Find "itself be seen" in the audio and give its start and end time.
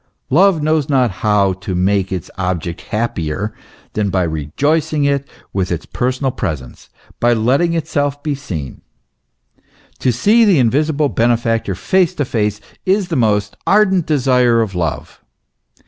7.75-8.81